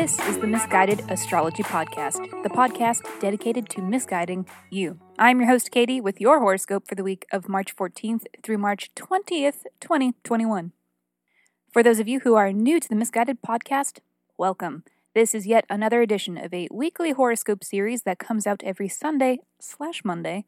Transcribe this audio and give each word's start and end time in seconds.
This 0.00 0.18
is 0.20 0.38
the 0.38 0.46
Miss 0.46 0.64
Guided 0.64 1.02
Astrology 1.10 1.62
Podcast, 1.62 2.42
the 2.42 2.48
podcast 2.48 3.02
dedicated 3.20 3.68
to 3.68 3.82
misguiding 3.82 4.46
you. 4.70 4.98
I'm 5.18 5.40
your 5.40 5.50
host, 5.50 5.70
Katie, 5.70 6.00
with 6.00 6.22
your 6.22 6.38
horoscope 6.38 6.88
for 6.88 6.94
the 6.94 7.04
week 7.04 7.26
of 7.30 7.50
March 7.50 7.76
14th 7.76 8.24
through 8.42 8.56
March 8.56 8.90
20th, 8.94 9.64
2021. 9.78 10.72
For 11.70 11.82
those 11.82 11.98
of 11.98 12.08
you 12.08 12.20
who 12.20 12.34
are 12.34 12.50
new 12.50 12.80
to 12.80 12.88
the 12.88 12.96
Miss 12.96 13.10
Guided 13.10 13.42
Podcast, 13.42 13.98
welcome. 14.38 14.84
This 15.14 15.34
is 15.34 15.46
yet 15.46 15.66
another 15.68 16.00
edition 16.00 16.38
of 16.38 16.54
a 16.54 16.68
weekly 16.70 17.12
horoscope 17.12 17.62
series 17.62 18.04
that 18.04 18.18
comes 18.18 18.46
out 18.46 18.62
every 18.64 18.88
Sunday 18.88 19.40
slash 19.60 20.02
Monday 20.02 20.46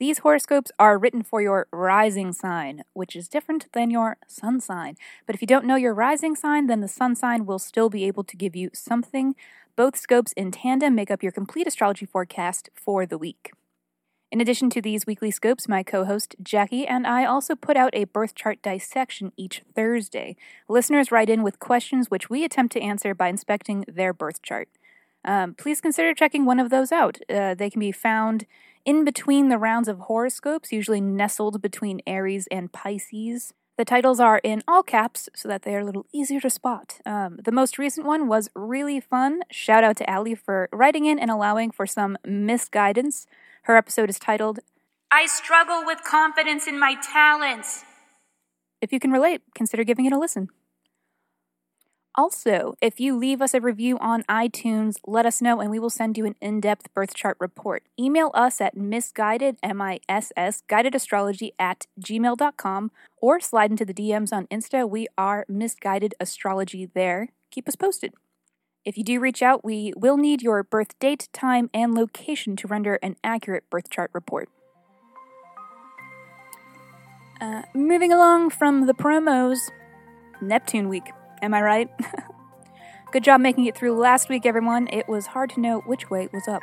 these 0.00 0.18
horoscopes 0.18 0.72
are 0.78 0.98
written 0.98 1.22
for 1.22 1.40
your 1.40 1.68
rising 1.72 2.32
sign, 2.32 2.82
which 2.94 3.14
is 3.14 3.28
different 3.28 3.66
than 3.72 3.90
your 3.90 4.16
sun 4.26 4.60
sign. 4.60 4.96
But 5.26 5.34
if 5.34 5.40
you 5.40 5.46
don't 5.46 5.66
know 5.66 5.76
your 5.76 5.94
rising 5.94 6.34
sign, 6.34 6.66
then 6.66 6.80
the 6.80 6.88
sun 6.88 7.14
sign 7.14 7.46
will 7.46 7.60
still 7.60 7.88
be 7.88 8.04
able 8.04 8.24
to 8.24 8.36
give 8.36 8.56
you 8.56 8.70
something. 8.72 9.34
Both 9.76 9.96
scopes 9.96 10.32
in 10.32 10.50
tandem 10.50 10.94
make 10.94 11.10
up 11.10 11.22
your 11.22 11.32
complete 11.32 11.66
astrology 11.66 12.06
forecast 12.06 12.70
for 12.74 13.06
the 13.06 13.18
week. 13.18 13.52
In 14.34 14.40
addition 14.40 14.68
to 14.70 14.82
these 14.82 15.06
weekly 15.06 15.30
scopes, 15.30 15.68
my 15.68 15.84
co 15.84 16.04
host 16.04 16.34
Jackie 16.42 16.88
and 16.88 17.06
I 17.06 17.24
also 17.24 17.54
put 17.54 17.76
out 17.76 17.94
a 17.94 18.02
birth 18.02 18.34
chart 18.34 18.60
dissection 18.62 19.30
each 19.36 19.62
Thursday. 19.76 20.36
Listeners 20.68 21.12
write 21.12 21.30
in 21.30 21.44
with 21.44 21.60
questions 21.60 22.10
which 22.10 22.28
we 22.28 22.44
attempt 22.44 22.72
to 22.72 22.80
answer 22.80 23.14
by 23.14 23.28
inspecting 23.28 23.84
their 23.86 24.12
birth 24.12 24.42
chart. 24.42 24.68
Um, 25.24 25.54
please 25.54 25.80
consider 25.80 26.12
checking 26.14 26.44
one 26.44 26.58
of 26.58 26.70
those 26.70 26.90
out. 26.90 27.18
Uh, 27.30 27.54
they 27.54 27.70
can 27.70 27.78
be 27.78 27.92
found 27.92 28.44
in 28.84 29.04
between 29.04 29.48
the 29.48 29.58
rounds 29.58 29.88
of 29.88 30.00
horoscopes, 30.00 30.72
usually 30.72 31.00
nestled 31.00 31.62
between 31.62 32.00
Aries 32.06 32.46
and 32.50 32.72
Pisces. 32.72 33.54
The 33.76 33.84
titles 33.84 34.20
are 34.20 34.40
in 34.44 34.62
all 34.68 34.82
caps 34.82 35.28
so 35.34 35.48
that 35.48 35.62
they 35.62 35.74
are 35.74 35.80
a 35.80 35.84
little 35.84 36.06
easier 36.12 36.40
to 36.40 36.50
spot. 36.50 37.00
Um, 37.04 37.40
the 37.44 37.50
most 37.50 37.76
recent 37.78 38.06
one 38.06 38.28
was 38.28 38.48
really 38.54 39.00
fun. 39.00 39.40
Shout 39.50 39.82
out 39.82 39.96
to 39.96 40.12
Ali 40.12 40.34
for 40.36 40.68
writing 40.72 41.06
in 41.06 41.18
and 41.18 41.30
allowing 41.30 41.72
for 41.72 41.86
some 41.86 42.16
misguidance. 42.24 43.26
Her 43.62 43.76
episode 43.76 44.10
is 44.10 44.18
titled, 44.18 44.60
I 45.10 45.26
Struggle 45.26 45.84
with 45.86 46.02
Confidence 46.02 46.66
in 46.66 46.78
My 46.78 46.96
Talents. 47.00 47.84
If 48.80 48.92
you 48.92 48.98
can 48.98 49.12
relate, 49.12 49.42
consider 49.54 49.84
giving 49.84 50.06
it 50.06 50.12
a 50.12 50.18
listen. 50.18 50.48
Also, 52.16 52.76
if 52.80 53.00
you 53.00 53.16
leave 53.16 53.42
us 53.42 53.54
a 53.54 53.60
review 53.60 53.98
on 53.98 54.22
iTunes, 54.24 54.98
let 55.04 55.26
us 55.26 55.42
know 55.42 55.60
and 55.60 55.68
we 55.68 55.80
will 55.80 55.90
send 55.90 56.16
you 56.16 56.24
an 56.24 56.36
in 56.40 56.60
depth 56.60 56.92
birth 56.94 57.12
chart 57.12 57.36
report. 57.40 57.82
Email 57.98 58.30
us 58.34 58.60
at 58.60 58.76
misguided, 58.76 59.56
M 59.64 59.82
I 59.82 59.98
S 60.08 60.30
S, 60.36 60.62
guided 60.68 60.94
astrology 60.94 61.54
at 61.58 61.86
gmail.com 62.00 62.92
or 63.16 63.40
slide 63.40 63.72
into 63.72 63.84
the 63.84 63.94
DMs 63.94 64.32
on 64.32 64.46
Insta. 64.46 64.88
We 64.88 65.08
are 65.18 65.44
misguided 65.48 66.14
astrology 66.20 66.86
there. 66.86 67.30
Keep 67.50 67.66
us 67.66 67.74
posted. 67.74 68.14
If 68.84 68.96
you 68.96 69.02
do 69.02 69.18
reach 69.18 69.42
out, 69.42 69.64
we 69.64 69.92
will 69.96 70.16
need 70.16 70.40
your 70.40 70.62
birth 70.62 70.96
date, 71.00 71.28
time, 71.32 71.68
and 71.74 71.94
location 71.94 72.54
to 72.56 72.68
render 72.68 72.94
an 73.02 73.16
accurate 73.24 73.68
birth 73.70 73.90
chart 73.90 74.10
report. 74.14 74.48
Uh, 77.40 77.62
moving 77.74 78.12
along 78.12 78.50
from 78.50 78.86
the 78.86 78.94
promos, 78.94 79.58
Neptune 80.40 80.88
Week. 80.88 81.10
Am 81.42 81.54
I 81.54 81.62
right? 81.62 81.90
Good 83.12 83.24
job 83.24 83.40
making 83.40 83.66
it 83.66 83.76
through 83.76 83.98
last 83.98 84.28
week, 84.28 84.44
everyone. 84.44 84.88
It 84.92 85.08
was 85.08 85.26
hard 85.26 85.50
to 85.50 85.60
know 85.60 85.80
which 85.80 86.10
way 86.10 86.28
was 86.32 86.48
up. 86.48 86.62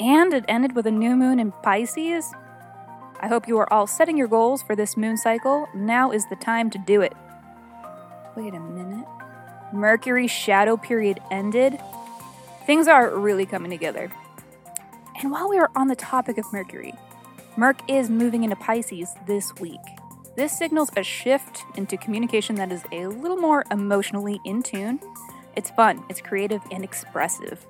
And 0.00 0.32
it 0.32 0.44
ended 0.48 0.74
with 0.74 0.86
a 0.86 0.90
new 0.90 1.14
moon 1.14 1.38
in 1.38 1.52
Pisces. 1.52 2.32
I 3.20 3.28
hope 3.28 3.46
you 3.46 3.58
are 3.58 3.72
all 3.72 3.86
setting 3.86 4.16
your 4.16 4.28
goals 4.28 4.62
for 4.62 4.74
this 4.74 4.96
moon 4.96 5.16
cycle. 5.16 5.68
Now 5.74 6.10
is 6.10 6.28
the 6.28 6.36
time 6.36 6.70
to 6.70 6.78
do 6.78 7.00
it. 7.00 7.12
Wait 8.36 8.54
a 8.54 8.60
minute. 8.60 9.06
Mercury's 9.72 10.30
shadow 10.30 10.76
period 10.76 11.20
ended. 11.30 11.78
Things 12.66 12.88
are 12.88 13.16
really 13.16 13.46
coming 13.46 13.70
together. 13.70 14.10
And 15.20 15.30
while 15.30 15.48
we 15.48 15.58
are 15.58 15.70
on 15.76 15.88
the 15.88 15.96
topic 15.96 16.38
of 16.38 16.52
Mercury, 16.52 16.94
Merc 17.56 17.78
is 17.88 18.10
moving 18.10 18.42
into 18.42 18.56
Pisces 18.56 19.14
this 19.26 19.54
week. 19.56 19.80
This 20.36 20.56
signals 20.56 20.90
a 20.96 21.02
shift 21.04 21.62
into 21.76 21.96
communication 21.96 22.56
that 22.56 22.72
is 22.72 22.82
a 22.90 23.06
little 23.06 23.36
more 23.36 23.64
emotionally 23.70 24.40
in 24.44 24.64
tune. 24.64 24.98
It's 25.54 25.70
fun, 25.70 26.02
it's 26.08 26.20
creative, 26.20 26.60
and 26.72 26.82
expressive. 26.82 27.64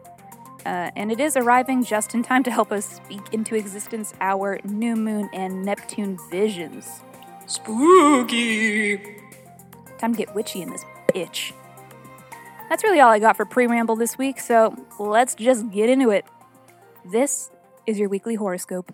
Uh, 0.64 0.90
and 0.96 1.12
it 1.12 1.20
is 1.20 1.36
arriving 1.36 1.84
just 1.84 2.14
in 2.14 2.22
time 2.22 2.42
to 2.42 2.50
help 2.50 2.72
us 2.72 2.86
speak 2.86 3.20
into 3.32 3.54
existence 3.54 4.14
our 4.22 4.58
new 4.64 4.96
moon 4.96 5.28
and 5.34 5.62
Neptune 5.62 6.18
visions. 6.30 7.02
Spooky! 7.46 8.96
Time 9.98 10.12
to 10.14 10.18
get 10.18 10.34
witchy 10.34 10.62
in 10.62 10.70
this 10.70 10.86
bitch. 11.14 11.52
That's 12.70 12.82
really 12.82 13.00
all 13.00 13.10
I 13.10 13.18
got 13.18 13.36
for 13.36 13.44
pre 13.44 13.66
ramble 13.66 13.96
this 13.96 14.16
week, 14.16 14.40
so 14.40 14.74
let's 14.98 15.34
just 15.34 15.70
get 15.70 15.90
into 15.90 16.08
it. 16.08 16.24
This 17.12 17.50
is 17.86 17.98
your 17.98 18.08
weekly 18.08 18.36
horoscope. 18.36 18.90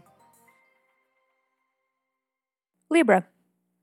Libra. 2.90 3.29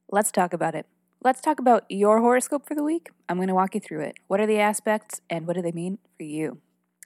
Let's 0.10 0.32
talk 0.32 0.54
about 0.54 0.74
it. 0.74 0.86
Let's 1.22 1.42
talk 1.42 1.60
about 1.60 1.84
your 1.90 2.22
horoscope 2.22 2.66
for 2.66 2.76
the 2.76 2.84
week. 2.84 3.10
I'm 3.28 3.36
going 3.36 3.50
to 3.50 3.54
walk 3.54 3.76
you 3.76 3.82
through 3.82 4.04
it. 4.06 4.16
What 4.28 4.40
are 4.40 4.48
the 4.48 4.58
aspects 4.58 5.20
and 5.30 5.46
what 5.46 5.58
do 5.58 5.62
they 5.62 5.74
mean 5.74 5.98
for 6.16 6.24
you? 6.24 6.62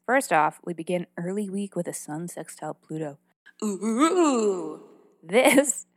First 0.05 0.31
off, 0.31 0.59
we 0.63 0.73
begin 0.73 1.07
early 1.17 1.49
week 1.49 1.75
with 1.75 1.87
a 1.87 1.93
sun 1.93 2.27
sextile 2.27 2.75
Pluto. 2.75 3.17
Ooh! 3.63 4.83
This 5.23 5.87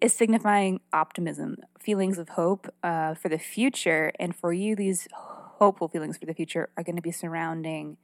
is 0.00 0.14
signifying 0.14 0.80
optimism, 0.94 1.56
feelings 1.78 2.16
of 2.16 2.30
hope 2.30 2.72
uh, 2.82 3.12
for 3.12 3.28
the 3.28 3.38
future. 3.38 4.12
And 4.18 4.34
for 4.34 4.54
you, 4.54 4.74
these 4.74 5.08
hopeful 5.12 5.88
feelings 5.88 6.16
for 6.16 6.24
the 6.24 6.34
future 6.34 6.70
are 6.78 6.82
going 6.82 6.96
to 6.96 7.02
be 7.02 7.12
surrounding 7.12 7.98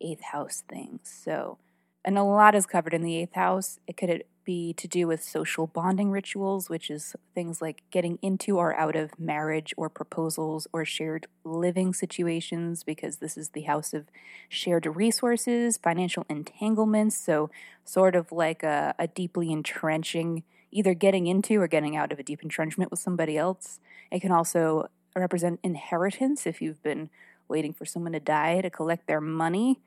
eighth 0.00 0.22
house 0.22 0.62
things. 0.66 1.00
So, 1.22 1.58
and 2.02 2.16
a 2.16 2.22
lot 2.22 2.54
is 2.54 2.64
covered 2.64 2.94
in 2.94 3.02
the 3.02 3.16
eighth 3.18 3.34
house. 3.34 3.78
It 3.86 3.98
could 3.98 4.24
be 4.50 4.72
to 4.72 4.88
do 4.88 5.06
with 5.06 5.22
social 5.22 5.68
bonding 5.68 6.10
rituals, 6.10 6.68
which 6.68 6.90
is 6.90 7.14
things 7.36 7.62
like 7.62 7.84
getting 7.92 8.18
into 8.20 8.58
or 8.58 8.74
out 8.74 8.96
of 8.96 9.16
marriage 9.16 9.72
or 9.76 9.88
proposals 9.88 10.66
or 10.72 10.84
shared 10.84 11.28
living 11.44 11.94
situations, 11.94 12.82
because 12.82 13.18
this 13.18 13.36
is 13.36 13.50
the 13.50 13.60
house 13.60 13.94
of 13.94 14.08
shared 14.48 14.86
resources, 14.86 15.78
financial 15.78 16.26
entanglements. 16.28 17.16
So, 17.16 17.48
sort 17.84 18.16
of 18.16 18.32
like 18.32 18.64
a, 18.64 18.92
a 18.98 19.06
deeply 19.06 19.52
entrenching, 19.52 20.42
either 20.72 20.94
getting 20.94 21.28
into 21.28 21.60
or 21.60 21.68
getting 21.68 21.94
out 21.94 22.10
of 22.10 22.18
a 22.18 22.24
deep 22.24 22.42
entrenchment 22.42 22.90
with 22.90 22.98
somebody 22.98 23.38
else. 23.38 23.78
It 24.10 24.18
can 24.18 24.32
also 24.32 24.88
represent 25.14 25.60
inheritance 25.62 26.44
if 26.44 26.60
you've 26.60 26.82
been 26.82 27.08
waiting 27.46 27.72
for 27.72 27.84
someone 27.84 28.14
to 28.14 28.20
die 28.20 28.60
to 28.62 28.70
collect 28.70 29.06
their 29.06 29.20
money. 29.20 29.78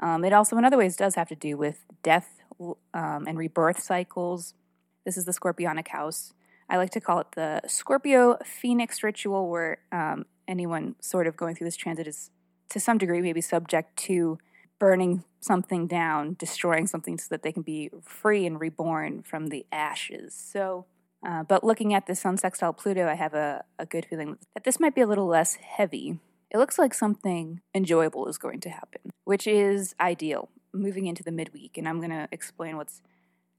Um, 0.00 0.24
it 0.24 0.32
also, 0.32 0.56
in 0.56 0.64
other 0.64 0.78
ways, 0.78 0.96
does 0.96 1.14
have 1.16 1.28
to 1.28 1.34
do 1.34 1.56
with 1.56 1.84
death 2.02 2.40
um, 2.60 3.24
and 3.26 3.36
rebirth 3.36 3.80
cycles. 3.80 4.54
This 5.04 5.16
is 5.16 5.24
the 5.24 5.32
Scorpionic 5.32 5.88
house. 5.88 6.34
I 6.70 6.76
like 6.76 6.90
to 6.90 7.00
call 7.00 7.18
it 7.20 7.28
the 7.34 7.62
Scorpio 7.66 8.38
Phoenix 8.44 9.02
ritual, 9.02 9.48
where 9.48 9.78
um, 9.90 10.26
anyone 10.46 10.96
sort 11.00 11.26
of 11.26 11.36
going 11.36 11.54
through 11.54 11.66
this 11.66 11.76
transit 11.76 12.06
is, 12.06 12.30
to 12.70 12.78
some 12.78 12.98
degree, 12.98 13.22
maybe 13.22 13.40
subject 13.40 13.96
to 13.96 14.38
burning 14.78 15.24
something 15.40 15.86
down, 15.86 16.36
destroying 16.38 16.86
something 16.86 17.18
so 17.18 17.26
that 17.30 17.42
they 17.42 17.52
can 17.52 17.62
be 17.62 17.90
free 18.02 18.46
and 18.46 18.60
reborn 18.60 19.22
from 19.22 19.48
the 19.48 19.66
ashes. 19.72 20.34
So, 20.34 20.86
uh, 21.26 21.42
but 21.42 21.64
looking 21.64 21.94
at 21.94 22.06
the 22.06 22.14
Sun 22.14 22.36
sextile 22.36 22.72
Pluto, 22.72 23.08
I 23.08 23.14
have 23.14 23.34
a, 23.34 23.64
a 23.78 23.86
good 23.86 24.06
feeling 24.06 24.36
that 24.54 24.64
this 24.64 24.78
might 24.78 24.94
be 24.94 25.00
a 25.00 25.06
little 25.06 25.26
less 25.26 25.56
heavy. 25.56 26.20
It 26.50 26.58
looks 26.58 26.78
like 26.78 26.94
something 26.94 27.60
enjoyable 27.74 28.26
is 28.28 28.38
going 28.38 28.60
to 28.60 28.70
happen, 28.70 29.10
which 29.24 29.46
is 29.46 29.94
ideal 30.00 30.48
moving 30.72 31.06
into 31.06 31.22
the 31.22 31.32
midweek, 31.32 31.76
and 31.76 31.88
I'm 31.88 31.98
going 31.98 32.10
to 32.10 32.28
explain 32.32 32.76
what's 32.76 33.02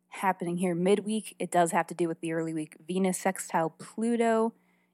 happening 0.09 0.57
here. 0.57 0.74
Midweek, 0.74 1.36
it 1.39 1.51
does 1.51 1.71
have 1.71 1.88
to 1.88 1.94
do 1.94 2.07
with 2.07 2.21
the 2.21 2.33
early 2.33 2.53
week. 2.53 2.75
Venus 2.88 3.19
sextile 3.19 3.69
Pluto 3.69 4.53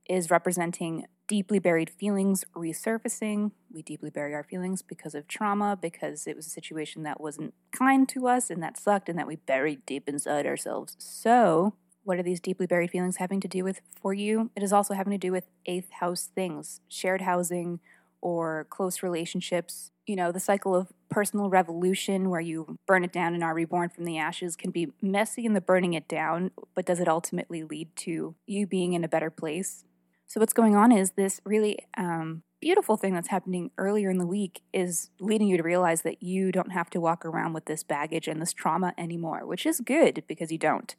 is 0.09 0.29
representing 0.29 1.05
deeply 1.27 1.57
buried 1.57 1.89
feelings 1.89 2.45
resurfacing. 2.55 3.51
We 3.71 3.81
deeply 3.81 4.09
bury 4.09 4.33
our 4.33 4.43
feelings 4.43 4.81
because 4.81 5.15
of 5.15 5.27
trauma, 5.27 5.77
because 5.79 6.27
it 6.27 6.35
was 6.35 6.45
a 6.45 6.51
situation 6.51 7.03
that 7.03 7.19
wasn't 7.19 7.53
kind 7.71 8.07
to 8.09 8.27
us 8.27 8.49
and 8.49 8.61
that 8.61 8.77
sucked 8.77 9.09
and 9.09 9.17
that 9.17 9.27
we 9.27 9.37
buried 9.37 9.85
deep 9.85 10.07
inside 10.07 10.45
ourselves. 10.45 10.95
So, 10.99 11.73
what 12.05 12.17
are 12.17 12.23
these 12.23 12.39
deeply 12.39 12.67
buried 12.67 12.91
feelings 12.91 13.17
having 13.17 13.41
to 13.41 13.47
do 13.47 13.63
with 13.63 13.81
for 13.99 14.13
you? 14.13 14.51
It 14.55 14.63
is 14.63 14.71
also 14.71 14.93
having 14.93 15.11
to 15.11 15.17
do 15.17 15.31
with 15.31 15.45
eighth 15.65 15.91
house 15.99 16.29
things, 16.33 16.79
shared 16.87 17.21
housing 17.21 17.79
or 18.21 18.65
close 18.69 19.03
relationships, 19.03 19.91
you 20.05 20.15
know, 20.15 20.31
the 20.31 20.39
cycle 20.39 20.75
of 20.75 20.87
personal 21.09 21.49
revolution 21.49 22.29
where 22.29 22.41
you 22.41 22.77
burn 22.87 23.03
it 23.03 23.11
down 23.11 23.33
and 23.33 23.43
are 23.43 23.53
reborn 23.53 23.89
from 23.89 24.05
the 24.05 24.17
ashes 24.17 24.55
can 24.55 24.71
be 24.71 24.87
messy 25.01 25.45
in 25.45 25.53
the 25.53 25.61
burning 25.61 25.93
it 25.93 26.07
down, 26.07 26.51
but 26.73 26.85
does 26.85 26.99
it 26.99 27.07
ultimately 27.07 27.63
lead 27.63 27.95
to 27.95 28.35
you 28.45 28.65
being 28.65 28.93
in 28.93 29.03
a 29.03 29.07
better 29.07 29.29
place? 29.29 29.83
So, 30.27 30.39
what's 30.39 30.53
going 30.53 30.75
on 30.75 30.91
is 30.91 31.11
this 31.11 31.39
really 31.45 31.77
um, 31.97 32.43
beautiful 32.59 32.97
thing 32.97 33.13
that's 33.13 33.27
happening 33.27 33.69
earlier 33.77 34.09
in 34.09 34.17
the 34.17 34.25
week 34.25 34.61
is 34.73 35.11
leading 35.19 35.47
you 35.47 35.57
to 35.57 35.63
realize 35.63 36.01
that 36.01 36.23
you 36.23 36.51
don't 36.51 36.71
have 36.71 36.89
to 36.91 36.99
walk 36.99 37.25
around 37.25 37.53
with 37.53 37.65
this 37.65 37.83
baggage 37.83 38.27
and 38.27 38.41
this 38.41 38.53
trauma 38.53 38.93
anymore, 38.97 39.45
which 39.45 39.67
is 39.67 39.81
good 39.81 40.23
because 40.27 40.51
you 40.51 40.57
don't. 40.57 40.95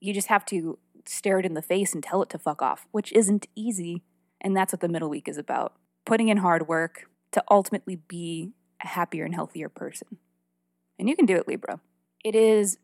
You 0.00 0.12
just 0.12 0.28
have 0.28 0.44
to 0.46 0.78
stare 1.06 1.38
it 1.38 1.46
in 1.46 1.54
the 1.54 1.62
face 1.62 1.94
and 1.94 2.02
tell 2.02 2.22
it 2.22 2.30
to 2.30 2.38
fuck 2.38 2.62
off, 2.62 2.86
which 2.90 3.12
isn't 3.12 3.46
easy. 3.54 4.02
And 4.40 4.56
that's 4.56 4.72
what 4.72 4.80
the 4.80 4.88
middle 4.88 5.08
week 5.08 5.28
is 5.28 5.38
about 5.38 5.74
putting 6.04 6.28
in 6.28 6.38
hard 6.38 6.66
work, 6.66 7.08
to 7.32 7.44
ultimately 7.50 7.96
be 7.96 8.52
a 8.82 8.88
happier 8.88 9.24
and 9.24 9.34
healthier 9.34 9.68
person. 9.68 10.18
And 10.98 11.08
you 11.08 11.14
can 11.14 11.26
do 11.26 11.36
it, 11.36 11.46
Libra. 11.46 11.80
It 12.24 12.34
is 12.34 12.78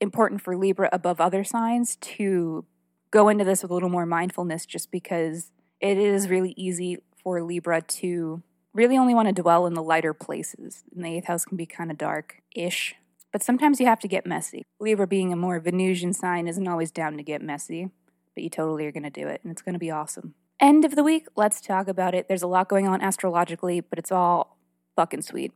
important 0.00 0.40
for 0.42 0.56
Libra 0.56 0.88
above 0.92 1.20
other 1.20 1.44
signs 1.44 1.96
to 1.96 2.64
go 3.10 3.28
into 3.28 3.44
this 3.44 3.62
with 3.62 3.70
a 3.70 3.74
little 3.74 3.88
more 3.88 4.06
mindfulness 4.06 4.66
just 4.66 4.90
because 4.90 5.52
it 5.80 5.96
is 5.98 6.28
really 6.28 6.54
easy 6.56 6.98
for 7.22 7.42
Libra 7.42 7.82
to 7.82 8.42
really 8.74 8.96
only 8.96 9.14
want 9.14 9.28
to 9.28 9.42
dwell 9.42 9.66
in 9.66 9.74
the 9.74 9.82
lighter 9.82 10.14
places. 10.14 10.82
And 10.94 11.04
the 11.04 11.16
eighth 11.16 11.26
house 11.26 11.44
can 11.44 11.56
be 11.56 11.66
kind 11.66 11.90
of 11.90 11.98
dark 11.98 12.42
ish. 12.56 12.96
But 13.32 13.42
sometimes 13.42 13.80
you 13.80 13.86
have 13.86 14.00
to 14.00 14.08
get 14.08 14.26
messy. 14.26 14.62
Libra, 14.78 15.06
being 15.06 15.32
a 15.32 15.36
more 15.36 15.58
Venusian 15.58 16.12
sign, 16.12 16.46
isn't 16.46 16.68
always 16.68 16.90
down 16.90 17.16
to 17.16 17.22
get 17.22 17.42
messy, 17.42 17.88
but 18.34 18.44
you 18.44 18.50
totally 18.50 18.86
are 18.86 18.92
going 18.92 19.02
to 19.02 19.10
do 19.10 19.26
it, 19.26 19.40
and 19.42 19.50
it's 19.50 19.62
going 19.62 19.72
to 19.72 19.78
be 19.78 19.90
awesome. 19.90 20.34
End 20.60 20.84
of 20.84 20.94
the 20.94 21.02
week, 21.02 21.26
let's 21.34 21.60
talk 21.60 21.88
about 21.88 22.14
it. 22.14 22.28
There's 22.28 22.42
a 22.42 22.46
lot 22.46 22.68
going 22.68 22.86
on 22.86 23.02
astrologically, 23.02 23.80
but 23.80 23.98
it's 23.98 24.12
all 24.12 24.58
fucking 24.94 25.22
sweet. 25.22 25.52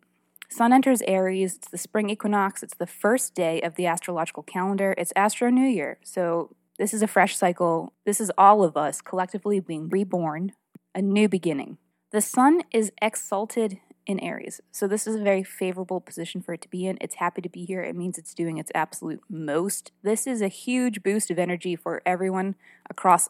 Sun 0.48 0.72
enters 0.72 1.02
Aries. 1.02 1.56
It's 1.56 1.68
the 1.68 1.78
spring 1.78 2.08
equinox. 2.08 2.62
It's 2.62 2.76
the 2.76 2.86
first 2.86 3.34
day 3.34 3.60
of 3.60 3.74
the 3.74 3.86
astrological 3.86 4.42
calendar. 4.42 4.94
It's 4.96 5.12
Astro 5.14 5.50
New 5.50 5.66
Year. 5.66 5.98
So, 6.04 6.54
this 6.78 6.92
is 6.92 7.02
a 7.02 7.06
fresh 7.06 7.36
cycle. 7.36 7.94
This 8.04 8.20
is 8.20 8.30
all 8.36 8.62
of 8.62 8.76
us 8.76 9.00
collectively 9.00 9.60
being 9.60 9.88
reborn, 9.88 10.52
a 10.94 11.00
new 11.00 11.28
beginning. 11.28 11.78
The 12.12 12.20
sun 12.20 12.62
is 12.70 12.92
exalted 13.00 13.80
in 14.06 14.20
Aries. 14.20 14.60
So, 14.72 14.86
this 14.86 15.06
is 15.06 15.16
a 15.16 15.22
very 15.22 15.42
favorable 15.42 16.00
position 16.00 16.40
for 16.40 16.54
it 16.54 16.62
to 16.62 16.68
be 16.68 16.86
in. 16.86 16.98
It's 17.00 17.16
happy 17.16 17.42
to 17.42 17.48
be 17.48 17.64
here. 17.64 17.82
It 17.82 17.96
means 17.96 18.18
it's 18.18 18.34
doing 18.34 18.58
its 18.58 18.70
absolute 18.74 19.22
most. 19.28 19.92
This 20.02 20.26
is 20.26 20.40
a 20.40 20.48
huge 20.48 21.02
boost 21.02 21.30
of 21.30 21.38
energy 21.38 21.76
for 21.76 22.02
everyone 22.06 22.54
across 22.88 23.28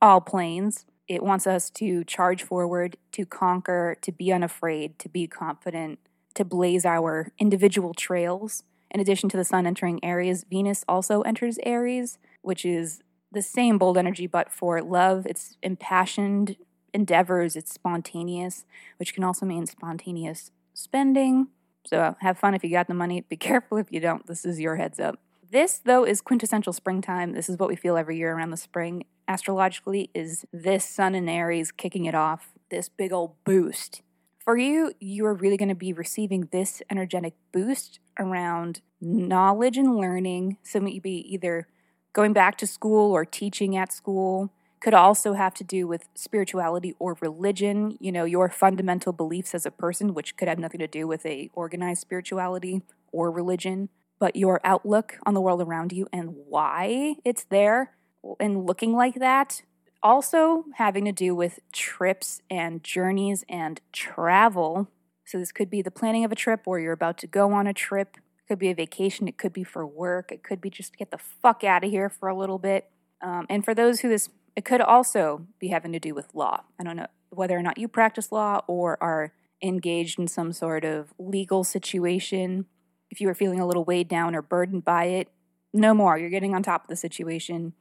all 0.00 0.20
planes. 0.20 0.86
It 1.08 1.22
wants 1.22 1.46
us 1.46 1.70
to 1.70 2.02
charge 2.04 2.42
forward, 2.42 2.96
to 3.12 3.24
conquer, 3.24 3.96
to 4.00 4.10
be 4.10 4.32
unafraid, 4.32 4.98
to 4.98 5.08
be 5.08 5.26
confident, 5.26 6.00
to 6.34 6.44
blaze 6.44 6.84
our 6.84 7.32
individual 7.38 7.94
trails. 7.94 8.64
In 8.90 9.00
addition 9.00 9.28
to 9.30 9.36
the 9.36 9.44
sun 9.44 9.66
entering 9.66 10.02
Aries, 10.04 10.44
Venus 10.48 10.84
also 10.88 11.22
enters 11.22 11.58
Aries, 11.64 12.18
which 12.42 12.64
is 12.64 13.02
the 13.32 13.42
same 13.42 13.78
bold 13.78 13.98
energy, 13.98 14.26
but 14.26 14.50
for 14.50 14.80
love. 14.82 15.26
It's 15.26 15.56
impassioned 15.62 16.56
endeavors, 16.96 17.54
it's 17.54 17.72
spontaneous, 17.72 18.64
which 18.98 19.14
can 19.14 19.22
also 19.22 19.46
mean 19.46 19.66
spontaneous 19.66 20.50
spending. 20.74 21.48
So 21.86 22.00
uh, 22.00 22.14
have 22.20 22.38
fun 22.38 22.54
if 22.54 22.64
you 22.64 22.70
got 22.70 22.88
the 22.88 22.94
money. 22.94 23.20
Be 23.20 23.36
careful 23.50 23.78
if 23.78 23.92
you 23.92 24.00
don't. 24.00 24.26
This 24.26 24.44
is 24.44 24.58
your 24.58 24.76
heads 24.76 24.98
up. 24.98 25.20
This, 25.48 25.78
though, 25.78 26.04
is 26.04 26.20
quintessential 26.20 26.72
springtime. 26.72 27.32
This 27.32 27.48
is 27.48 27.56
what 27.56 27.68
we 27.68 27.76
feel 27.76 27.96
every 27.96 28.18
year 28.18 28.34
around 28.34 28.50
the 28.50 28.56
spring. 28.56 29.04
Astrologically, 29.28 30.10
is 30.12 30.44
this 30.52 30.84
sun 30.88 31.14
in 31.14 31.28
Aries 31.28 31.70
kicking 31.70 32.04
it 32.06 32.16
off, 32.16 32.52
this 32.68 32.88
big 32.88 33.12
old 33.12 33.34
boost 33.44 34.02
for 34.46 34.56
you, 34.56 34.92
you 35.00 35.26
are 35.26 35.34
really 35.34 35.56
going 35.56 35.70
to 35.70 35.74
be 35.74 35.92
receiving 35.92 36.48
this 36.52 36.80
energetic 36.88 37.34
boost 37.52 37.98
around 38.16 38.80
knowledge 39.00 39.76
and 39.76 39.96
learning. 39.96 40.58
So, 40.62 40.78
maybe 40.78 41.10
either 41.10 41.66
going 42.12 42.32
back 42.32 42.56
to 42.58 42.66
school 42.66 43.10
or 43.10 43.24
teaching 43.24 43.76
at 43.76 43.92
school. 43.92 44.52
Could 44.86 44.94
also 44.94 45.32
have 45.32 45.52
to 45.54 45.64
do 45.64 45.88
with 45.88 46.08
spirituality 46.14 46.94
or 47.00 47.18
religion, 47.20 47.98
you 47.98 48.12
know, 48.12 48.24
your 48.24 48.48
fundamental 48.48 49.12
beliefs 49.12 49.52
as 49.52 49.66
a 49.66 49.72
person, 49.72 50.14
which 50.14 50.36
could 50.36 50.46
have 50.46 50.60
nothing 50.60 50.78
to 50.78 50.86
do 50.86 51.08
with 51.08 51.26
a 51.26 51.50
organized 51.54 52.02
spirituality 52.02 52.82
or 53.10 53.32
religion, 53.32 53.88
but 54.20 54.36
your 54.36 54.60
outlook 54.62 55.18
on 55.26 55.34
the 55.34 55.40
world 55.40 55.60
around 55.60 55.92
you 55.92 56.06
and 56.12 56.36
why 56.46 57.16
it's 57.24 57.42
there 57.50 57.96
and 58.38 58.64
looking 58.64 58.92
like 58.92 59.16
that 59.16 59.62
also 60.04 60.66
having 60.74 61.04
to 61.06 61.10
do 61.10 61.34
with 61.34 61.58
trips 61.72 62.40
and 62.48 62.84
journeys 62.84 63.44
and 63.48 63.80
travel. 63.92 64.88
So, 65.24 65.36
this 65.36 65.50
could 65.50 65.68
be 65.68 65.82
the 65.82 65.90
planning 65.90 66.24
of 66.24 66.30
a 66.30 66.36
trip 66.36 66.60
or 66.64 66.78
you're 66.78 66.92
about 66.92 67.18
to 67.18 67.26
go 67.26 67.52
on 67.52 67.66
a 67.66 67.74
trip. 67.74 68.18
It 68.18 68.46
could 68.46 68.60
be 68.60 68.70
a 68.70 68.74
vacation. 68.76 69.26
It 69.26 69.36
could 69.36 69.52
be 69.52 69.64
for 69.64 69.84
work. 69.84 70.30
It 70.30 70.44
could 70.44 70.60
be 70.60 70.70
just 70.70 70.92
to 70.92 70.96
get 70.96 71.10
the 71.10 71.18
fuck 71.18 71.64
out 71.64 71.82
of 71.82 71.90
here 71.90 72.08
for 72.08 72.28
a 72.28 72.38
little 72.38 72.60
bit. 72.60 72.88
Um, 73.20 73.46
and 73.50 73.64
for 73.64 73.74
those 73.74 74.00
who 74.00 74.08
this, 74.08 74.28
it 74.56 74.64
could 74.64 74.80
also 74.80 75.46
be 75.60 75.68
having 75.68 75.92
to 75.92 76.00
do 76.00 76.14
with 76.14 76.34
law. 76.34 76.64
I 76.80 76.84
don't 76.84 76.96
know 76.96 77.06
whether 77.30 77.56
or 77.56 77.62
not 77.62 77.78
you 77.78 77.86
practice 77.88 78.32
law 78.32 78.62
or 78.66 78.96
are 79.02 79.32
engaged 79.62 80.18
in 80.18 80.26
some 80.26 80.52
sort 80.52 80.84
of 80.84 81.12
legal 81.18 81.62
situation. 81.62 82.66
If 83.10 83.20
you 83.20 83.28
are 83.28 83.34
feeling 83.34 83.60
a 83.60 83.66
little 83.66 83.84
weighed 83.84 84.08
down 84.08 84.34
or 84.34 84.42
burdened 84.42 84.84
by 84.84 85.04
it, 85.04 85.28
no 85.72 85.92
more. 85.94 86.18
You're 86.18 86.30
getting 86.30 86.54
on 86.54 86.62
top 86.62 86.84
of 86.84 86.88
the 86.88 86.96
situation. 86.96 87.74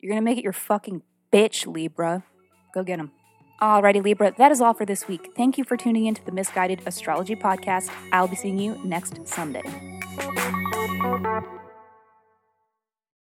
You're 0.00 0.10
going 0.10 0.20
to 0.20 0.24
make 0.24 0.38
it 0.38 0.44
your 0.44 0.52
fucking 0.52 1.02
bitch, 1.32 1.66
Libra. 1.66 2.24
Go 2.74 2.82
get 2.82 2.98
them. 2.98 3.12
Alrighty, 3.62 4.04
Libra, 4.04 4.34
that 4.36 4.52
is 4.52 4.60
all 4.60 4.74
for 4.74 4.84
this 4.84 5.08
week. 5.08 5.30
Thank 5.34 5.56
you 5.56 5.64
for 5.64 5.78
tuning 5.78 6.04
in 6.04 6.14
to 6.14 6.24
the 6.26 6.32
Miss 6.32 6.50
Guided 6.50 6.82
Astrology 6.84 7.34
Podcast. 7.34 7.90
I'll 8.12 8.28
be 8.28 8.36
seeing 8.36 8.58
you 8.58 8.78
next 8.84 9.26
Sunday. 9.26 9.62